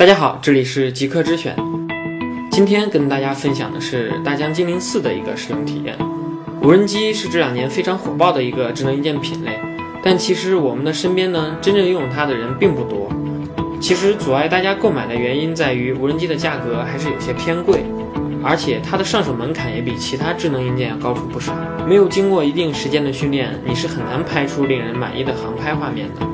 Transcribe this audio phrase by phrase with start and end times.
[0.00, 1.54] 大家好，这里是极客之选。
[2.50, 5.94] 今天跟大家分享的是大疆精灵四的一个使用体验。
[6.62, 9.60] 无人机是这两年非常火爆的一个智能硬件品类，
[10.02, 13.12] 但其实我们的身边呢，真正拥有它的人并不多。
[13.78, 17.84] 其实阻碍大家购买的原因在于无人机的价格还是有些偏贵，
[18.42, 21.54] 而且它的上手门槛也比其他智能硬件要高出不少。
[21.86, 26.26] 没有经过一定时间的训练，你是很难拍出令人满意的航拍画面的。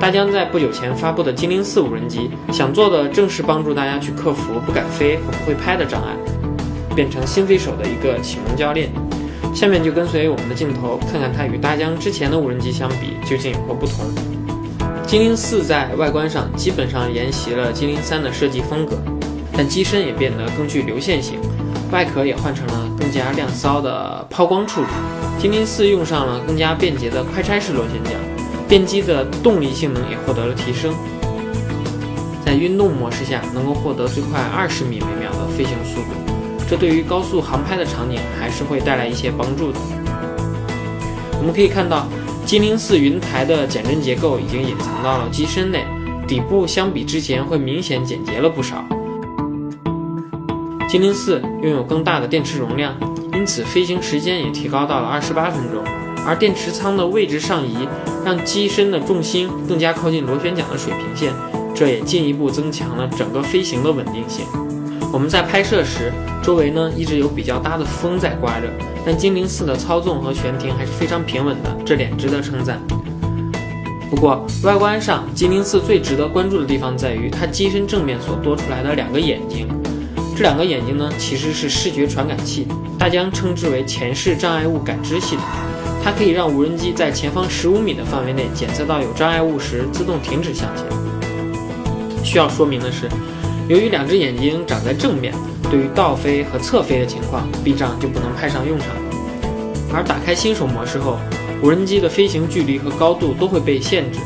[0.00, 6.16] 大疆在不久前发布的精灵四无人机，想做的正是帮助大家去克服不敢飞不会拍的障碍，
[6.96, 8.90] 变成新飞手的一个启蒙教练。
[9.54, 14.06] 下面就跟随我们的镜头，看看它与大疆之前的无人机相比究竟有何不同。
[15.06, 18.96] 精灵四在外观上基本上沿袭了精灵三的设计风格，
[19.56, 21.38] 但机身也变得更具流线型，
[21.90, 24.86] 外壳也换成了更加亮骚的抛光处理。
[25.38, 28.14] 精灵四用上了更加便捷的快拆式螺旋桨。
[28.68, 30.94] 电机的动力性能也获得了提升，
[32.42, 39.78] 在运动模式下能够获得最快二十米每秒的飞行速度，这对于高速航拍的场景还是会带来一些帮助的。
[41.38, 42.06] 我们可以看到，
[42.46, 45.84] 精灵四云台的减震结构已经隐藏到了机身内，
[46.26, 48.82] 底部相比之前会明显简洁了不少。
[50.92, 52.94] 精灵四拥有更大的电池容量，
[53.32, 55.82] 因此飞行时间也提高到了二十八分钟。
[56.26, 57.88] 而电池仓的位置上移，
[58.22, 61.32] 让机身的重心更加靠近螺旋桨的水平线，
[61.74, 64.44] 这也进一步增强了整个飞行的稳定性。
[65.10, 66.12] 我们在拍摄时，
[66.42, 68.68] 周围呢一直有比较大的风在刮着，
[69.02, 72.78] 但精灵四的操纵和悬停还是非常平稳的，这点值得称赞。
[74.10, 79.66] 不过外观上，精灵四最值得关注的地方在于它机身正面所多出来的两个眼睛，
[80.34, 82.66] 这两个眼睛呢其实是视觉传感器，
[82.98, 85.44] 大疆称之为前视障碍物感知系统。
[86.02, 90.84] 它可以让无人机在前方十五米的范围内检测到有障碍物时自动停止向前。
[92.24, 93.08] 需要说明的是，
[93.68, 95.32] 由于两只眼睛长在正面，
[95.70, 98.88] 对于倒飞和侧飞的情况，避障就不能派上用场。
[99.94, 101.18] 而打开新手模式后，
[101.62, 104.18] 无人机的飞行距离和高度都会被限制。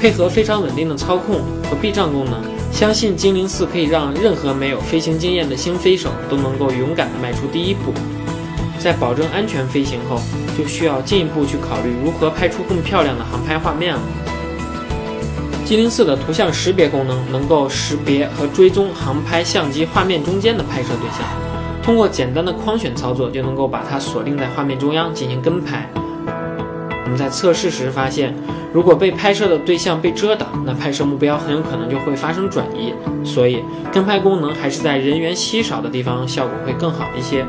[0.00, 2.40] 配合非常稳定的操控和避障功能，
[2.70, 7.92] 相信精灵四可以让任何没有飞行经验的新飞手都能够勇敢地迈出第一步。
[8.78, 10.20] 在保证安全飞行后，
[10.56, 14.00] 就需要进一步去考虑如何拍出更漂亮的航拍画面了。
[15.64, 21.26] 精灵四的图像识别功能能够识别和追踪航拍相机画面中间的拍摄对象，
[21.82, 25.90] 通过简单的框选操作就能够把它锁定在画面中央进行跟拍。
[27.04, 28.34] 我们在测试时发现，
[28.72, 32.92] 如果被拍摄的对象被遮挡，那拍摄目标很有可能就会发生转移，
[33.24, 37.44] 所以跟拍功能还是在人员稀少的地方效果会更好一些。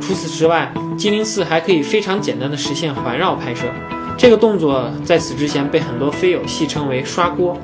[0.00, 3.66] 除此之外，精灵四还可以非常简单的实现环绕拍摄。
[4.16, 7.58] 这个动作在此之前被很多飞友戏称为“刷锅”。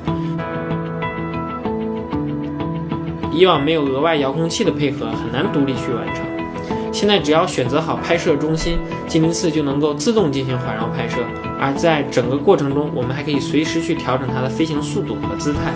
[3.33, 6.23] 以往没有额外遥控器的配合，很难独立去完成。
[6.91, 8.77] 现在只要选择好拍摄中心，
[9.07, 11.17] 精灵四就能够自动进行环绕拍摄。
[11.59, 15.73] 而在整个过程中，我们还可以随时去调整它的飞行速度和姿态。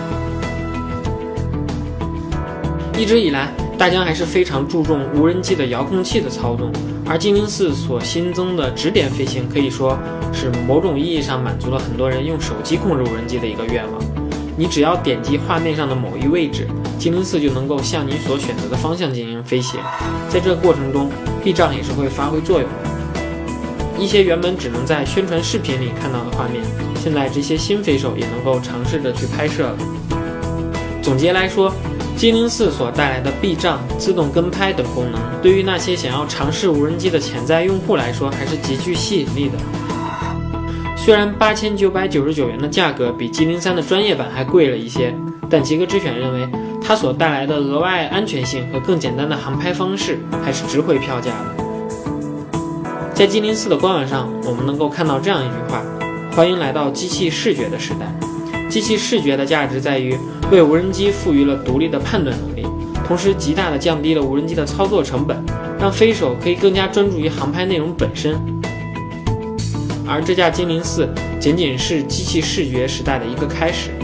[2.96, 6.70] 一直以来，大疆还是非常注重无人机的遥控器的操纵，
[7.06, 9.98] 而精灵四所新增的指点飞行，可以说
[10.32, 14.07] 是某种意义上满足了很多人用手机控制无人机的一个愿望。
[14.58, 16.66] 你只要点击画面上的某一位置，
[16.98, 19.78] 精灵四就能够向你所选择的方向进行飞行。
[20.28, 21.08] 在这个过程中，
[21.44, 22.90] 避障也是会发挥作用的。
[23.96, 26.60] 一些原本只能在宣传视频里看到的画面，
[27.00, 29.78] 现在这些新飞手也能够尝试着去拍摄了。
[31.00, 31.72] 总结来说。
[32.16, 39.56] 精灵四所带来的避障、自动跟拍等功能，对于那些想要尝试无人机的潜在用户来说，还是极具吸引力的。
[41.08, 45.14] 虽然八千九百九十九元的价格比 G 零三的专业版还贵了一些，
[45.48, 46.46] 但极客之选认为，
[46.82, 52.60] 它所带来的额外安全性和更简单的航拍方式，还是值回票价的。
[53.14, 55.82] 在 G 零四的官网上，我们能够看到这样一句话
[56.36, 58.14] ：“欢迎来到机器视觉的时代。”
[58.68, 60.14] 机器视觉的价值在于
[60.52, 62.68] 为无人机赋予了独立的判断能力，
[63.06, 65.42] 同时极大的降低了无人机的操作成本，
[65.80, 68.38] 让飞手可以更加专注于航拍内容本身。
[70.08, 71.06] 而这架精灵四
[71.38, 73.97] 仅仅是机器视觉时代的一个开始。